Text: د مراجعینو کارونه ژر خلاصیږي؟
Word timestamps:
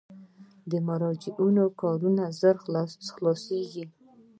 د 0.71 0.73
مراجعینو 0.87 1.65
کارونه 1.81 2.23
ژر 2.39 2.55
خلاصیږي؟ 3.13 3.85